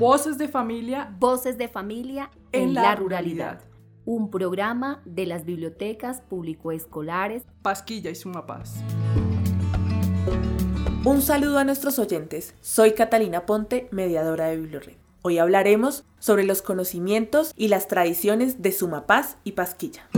[0.00, 1.14] Voces de familia.
[1.18, 3.60] Voces de familia en, la, ruralidad.
[4.06, 8.76] Un programa de las bibliotecas público-escolares Pasquilla y Sumapaz.
[11.04, 12.54] Un saludo a nuestros oyentes.
[12.62, 14.96] Soy Catalina Ponte, mediadora de Bibliored.
[15.20, 20.08] Hoy hablaremos sobre los conocimientos y las tradiciones de Sumapaz y Pasquilla.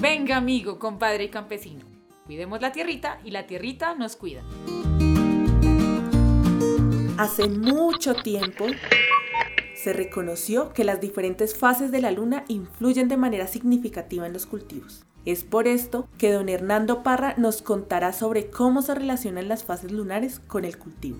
[0.00, 1.84] Venga, amigo, compadre y campesino.
[2.24, 4.42] Cuidemos la tierrita y la tierrita nos cuida.
[7.22, 8.66] Hace mucho tiempo
[9.76, 14.44] se reconoció que las diferentes fases de la luna influyen de manera significativa en los
[14.44, 15.06] cultivos.
[15.24, 19.92] Es por esto que don Hernando Parra nos contará sobre cómo se relacionan las fases
[19.92, 21.18] lunares con el cultivo.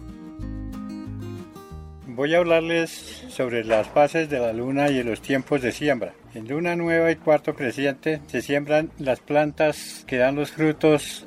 [2.08, 2.90] Voy a hablarles
[3.28, 6.14] sobre las fases de la luna y los tiempos de siembra.
[6.34, 11.26] En luna nueva y cuarto creciente se siembran las plantas que dan los frutos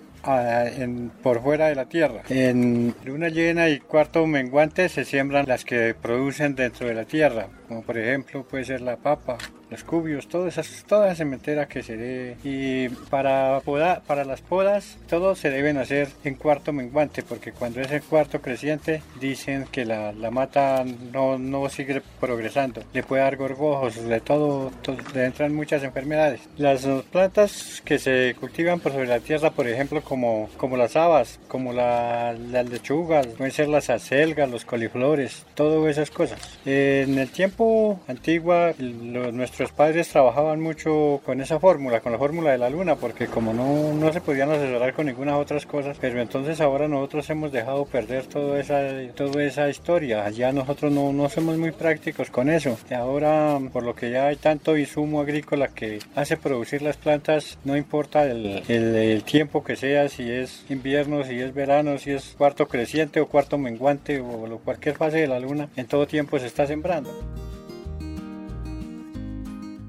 [1.21, 2.23] por fuera de la tierra.
[2.29, 7.47] En luna llena y cuarto menguante se siembran las que producen dentro de la tierra,
[7.67, 9.37] como por ejemplo puede ser la papa,
[9.75, 12.37] los cubios, toda esa, toda esa sementera que se dé.
[12.43, 13.61] Y para,
[14.07, 18.41] para las podas, todo se deben hacer en cuarto menguante, porque cuando es en cuarto
[18.41, 22.83] creciente, dicen que la, la mata no, no, sigue progresando.
[22.93, 24.71] Le puede dar gorgojos, de todo,
[25.13, 26.41] le entran muchas enfermedades.
[26.57, 31.39] Las plantas que se cultivan por sobre la tierra, por ejemplo, como, como las habas,
[31.49, 36.39] como la, las lechugas, pueden ser las acelgas, los coliflores, todas esas cosas.
[36.65, 42.57] En el tiempo antiguo, nuestros padres trabajaban mucho con esa fórmula, con la fórmula de
[42.57, 46.61] la luna, porque como no, no se podían asesorar con ninguna otras cosas, pero entonces
[46.61, 50.29] ahora nosotros hemos dejado perder toda esa, esa historia.
[50.29, 52.77] Ya nosotros no, no somos muy prácticos con eso.
[52.89, 57.57] Y ahora, por lo que ya hay tanto insumo agrícola que hace producir las plantas,
[57.63, 62.35] no importa el, el, tiempo que sea, si es invierno, si es verano, si es
[62.37, 66.47] cuarto creciente o cuarto menguante o cualquier fase de la luna, en todo tiempo se
[66.47, 67.11] está sembrando.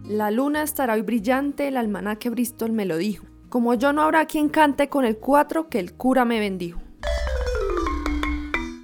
[0.08, 3.26] La luna estará hoy brillante, el almanaque Bristol me lo dijo.
[3.48, 6.80] Como yo no habrá quien cante con el cuatro que el cura me bendijo.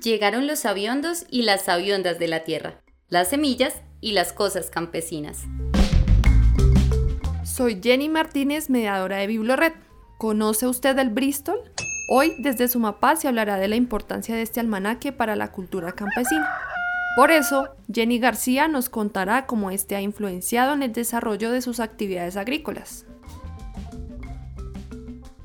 [0.03, 5.45] Llegaron los aviondos y las aviondas de la tierra, las semillas y las cosas campesinas.
[7.45, 9.75] Soy Jenny Martínez, mediadora de Biblored.
[10.19, 11.61] ¿Conoce usted el Bristol?
[12.09, 16.51] Hoy, desde Sumapaz, se hablará de la importancia de este almanaque para la cultura campesina.
[17.15, 21.79] Por eso, Jenny García nos contará cómo este ha influenciado en el desarrollo de sus
[21.79, 23.05] actividades agrícolas.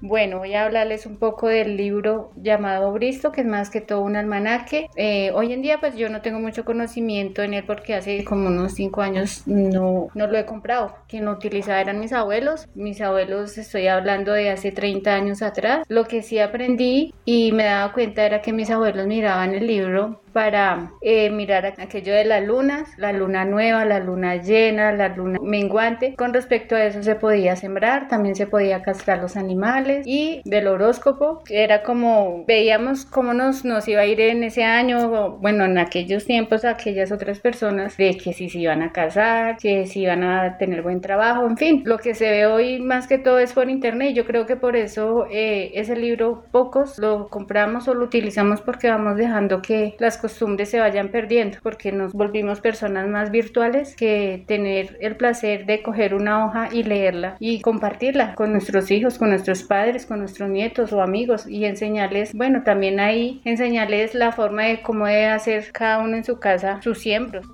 [0.07, 3.99] Bueno, voy a hablarles un poco del libro llamado Bristo, que es más que todo
[4.03, 4.87] un almanaque.
[4.95, 8.47] Eh, hoy en día, pues yo no tengo mucho conocimiento en él porque hace como
[8.47, 10.95] unos cinco años no, no lo he comprado.
[11.09, 12.69] Quien lo utilizaba eran mis abuelos.
[12.73, 15.85] Mis abuelos, estoy hablando de hace 30 años atrás.
[15.89, 20.21] Lo que sí aprendí y me daba cuenta era que mis abuelos miraban el libro
[20.31, 25.39] para eh, mirar aquello de las lunas, la luna nueva, la luna llena, la luna
[25.41, 26.15] menguante.
[26.15, 30.67] Con respecto a eso se podía sembrar, también se podía castrar los animales y del
[30.67, 35.77] horóscopo era como veíamos cómo nos, nos iba a ir en ese año, bueno, en
[35.77, 40.23] aquellos tiempos aquellas otras personas de que si se iban a casar, que si iban
[40.23, 43.53] a tener buen trabajo, en fin, lo que se ve hoy más que todo es
[43.53, 44.13] por internet.
[44.13, 48.89] Yo creo que por eso eh, ese libro pocos lo compramos o lo utilizamos porque
[48.89, 54.43] vamos dejando que las costumbres se vayan perdiendo porque nos volvimos personas más virtuales que
[54.47, 59.29] tener el placer de coger una hoja y leerla y compartirla con nuestros hijos, con
[59.29, 59.76] nuestros padres,
[60.07, 65.05] con nuestros nietos o amigos y enseñarles, bueno, también ahí enseñarles la forma de cómo
[65.05, 67.45] debe hacer cada uno en su casa sus siembros.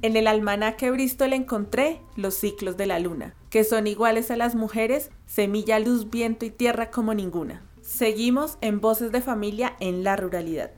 [0.00, 4.54] En el almanaque Bristol encontré los ciclos de la luna, que son iguales a las
[4.54, 7.62] mujeres, semilla, luz, viento y tierra como ninguna.
[7.82, 10.70] Seguimos en Voces de Familia en la Ruralidad.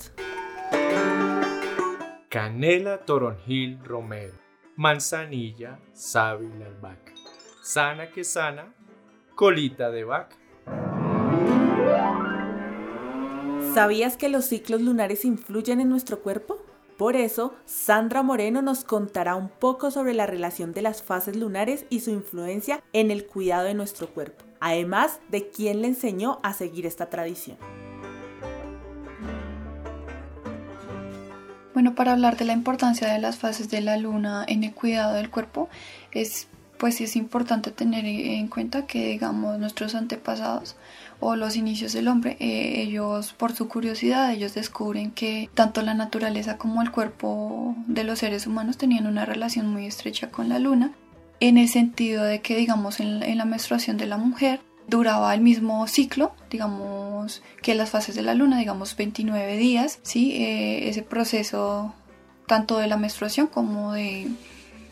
[2.29, 4.35] Canela, toronjil, romero,
[4.77, 7.20] manzanilla, sábila, albahaca.
[7.63, 8.73] Sana que sana,
[9.35, 10.37] colita de vaca.
[13.75, 16.59] ¿Sabías que los ciclos lunares influyen en nuestro cuerpo?
[16.97, 21.85] Por eso, Sandra Moreno nos contará un poco sobre la relación de las fases lunares
[21.89, 26.53] y su influencia en el cuidado de nuestro cuerpo, además de quién le enseñó a
[26.53, 27.59] seguir esta tradición.
[31.73, 35.15] Bueno, para hablar de la importancia de las fases de la luna en el cuidado
[35.15, 35.69] del cuerpo,
[36.11, 36.49] es
[36.81, 40.77] pues es importante tener en cuenta que digamos nuestros antepasados
[41.21, 45.93] o los inicios del hombre, eh, ellos por su curiosidad, ellos descubren que tanto la
[45.93, 50.59] naturaleza como el cuerpo de los seres humanos tenían una relación muy estrecha con la
[50.59, 50.93] luna,
[51.39, 55.87] en el sentido de que digamos en, la menstruación de la mujer, duraba el mismo
[55.87, 60.33] ciclo, digamos, que las fases de la luna, digamos 29 días, ¿sí?
[60.33, 61.95] Eh, ese proceso
[62.47, 64.29] tanto de la menstruación como, de,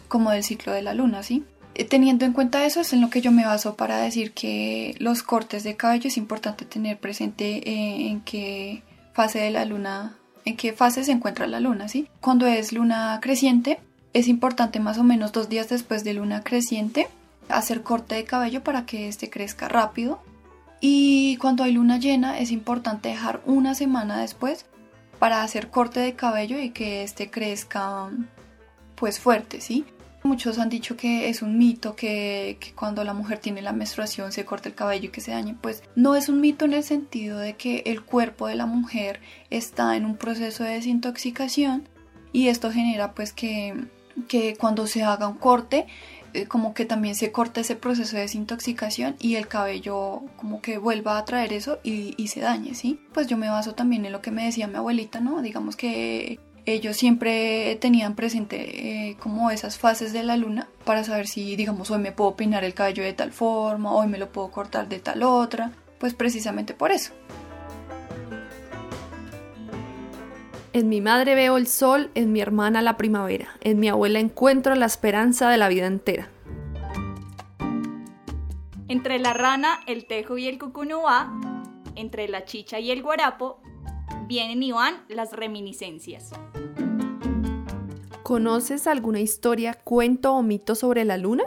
[0.06, 1.44] como del ciclo de la luna, ¿sí?
[1.78, 4.96] Eh, teniendo en cuenta eso es en lo que yo me baso para decir que
[4.98, 8.82] los cortes de cabello es importante tener presente eh, en qué
[9.12, 12.08] fase de la luna, en qué fase se encuentra la luna, ¿sí?
[12.20, 13.78] Cuando es luna creciente,
[14.12, 17.08] es importante más o menos dos días después de luna creciente
[17.48, 20.20] hacer corte de cabello para que este crezca rápido.
[20.80, 24.66] Y cuando hay luna llena es importante dejar una semana después
[25.20, 28.10] para hacer corte de cabello y que este crezca
[28.96, 29.84] pues fuerte, ¿sí?
[30.28, 34.44] Muchos han dicho que es un mito que, cuando la mujer tiene la menstruación se
[34.44, 35.56] corta el cabello y que se dañe.
[35.58, 39.20] Pues no es un mito en el sentido de que el cuerpo de la mujer
[39.48, 41.88] está en un proceso de desintoxicación
[42.30, 43.74] y esto genera pues que,
[44.28, 45.86] que cuando se haga un corte
[46.34, 50.76] eh, como que también se corta ese proceso de desintoxicación y el cabello como que
[50.76, 53.00] vuelva a traer eso y, se dañe, ¿sí?
[53.14, 55.40] Pues yo me baso también en lo que me decía mi abuelita, ¿no?
[55.40, 56.38] Digamos que
[56.72, 61.90] ellos siempre tenían presente eh, como esas fases de la luna para saber si, digamos,
[61.90, 64.98] hoy me puedo peinar el cabello de tal forma, hoy me lo puedo cortar de
[64.98, 67.12] tal otra, pues precisamente por eso.
[70.72, 74.74] En mi madre veo el sol, en mi hermana la primavera, en mi abuela encuentro
[74.74, 76.28] la esperanza de la vida entera.
[78.86, 81.32] Entre la rana, el tejo y el cucunúa,
[81.94, 83.60] entre la chicha y el guarapo,
[84.28, 86.30] vienen y van las reminiscencias.
[88.22, 91.44] ¿Conoces alguna historia, cuento o mito sobre la luna?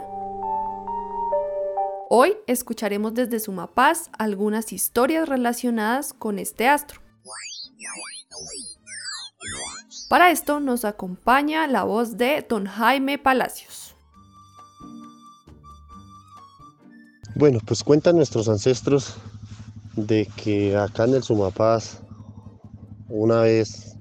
[2.10, 7.00] Hoy escucharemos desde Sumapaz algunas historias relacionadas con este astro.
[10.08, 13.94] Para esto nos acompaña la voz de don Jaime Palacios.
[17.34, 19.14] Bueno, pues cuentan nuestros ancestros
[19.96, 22.01] de que acá en el Sumapaz,
[23.12, 23.98] una vez,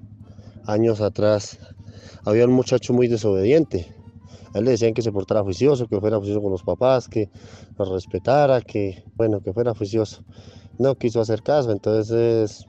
[0.66, 1.60] años atrás,
[2.24, 3.94] había un muchacho muy desobediente.
[4.54, 7.30] A él le decían que se portara juicioso, que fuera juicioso con los papás, que
[7.78, 10.24] los respetara, que, bueno, que fuera juicioso.
[10.80, 12.66] No quiso hacer caso, entonces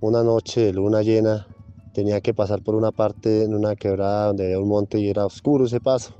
[0.00, 1.46] una noche de luna llena
[1.92, 5.24] tenía que pasar por una parte en una quebrada donde había un monte y era
[5.24, 6.12] oscuro ese paso.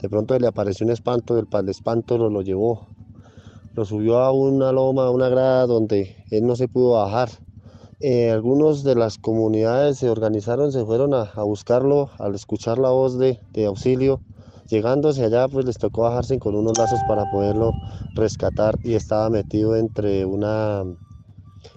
[0.00, 2.88] De pronto le apareció un espanto, el, el espanto lo, lo llevó,
[3.74, 7.28] lo subió a una loma, a una grada donde él no se pudo bajar.
[8.00, 13.18] Eh, algunos de las comunidades se organizaron, se fueron a, buscarlo al escuchar la voz
[13.18, 14.20] de, de, auxilio.
[14.68, 17.72] Llegándose allá, pues les tocó bajarse con unos lazos para poderlo
[18.14, 20.84] rescatar y estaba metido entre una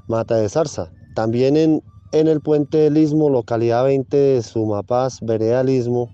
[0.07, 0.91] mata de zarza.
[1.13, 1.83] También en,
[2.13, 6.09] en el puente del Istmo, localidad 20 de Sumapaz, vereda del Istmo,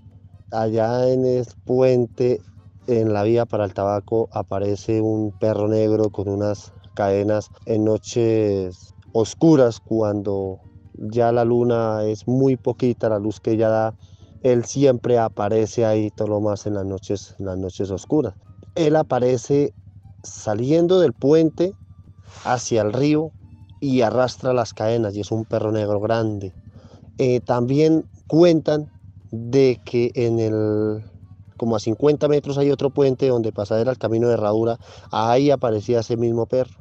[0.50, 2.40] allá en el puente,
[2.86, 8.93] en la vía para el tabaco, aparece un perro negro con unas cadenas en noches
[9.14, 10.60] oscuras, cuando
[10.98, 13.94] ya la luna es muy poquita, la luz que ella da,
[14.42, 18.34] él siempre aparece ahí todo lo más en las noches, las noches oscuras.
[18.74, 19.72] Él aparece
[20.22, 21.72] saliendo del puente
[22.44, 23.30] hacia el río
[23.80, 26.52] y arrastra las cadenas y es un perro negro grande.
[27.18, 28.90] Eh, también cuentan
[29.30, 31.04] de que en el
[31.56, 34.78] como a 50 metros hay otro puente donde pasaba el camino de herradura,
[35.12, 36.74] ahí aparecía ese mismo perro,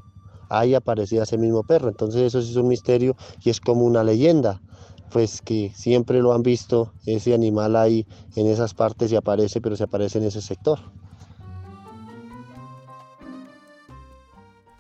[0.58, 4.04] ahí aparecía ese mismo perro, entonces eso sí es un misterio y es como una
[4.04, 4.62] leyenda,
[5.12, 9.76] pues que siempre lo han visto ese animal ahí en esas partes y aparece, pero
[9.76, 10.80] se aparece en ese sector.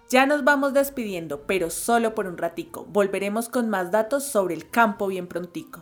[0.09, 2.85] Ya nos vamos despidiendo, pero solo por un ratico.
[2.87, 5.81] Volveremos con más datos sobre el campo bien prontico.